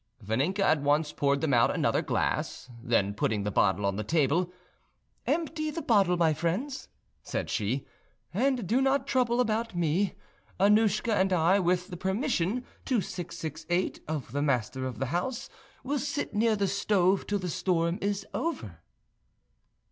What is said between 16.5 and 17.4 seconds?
the stove till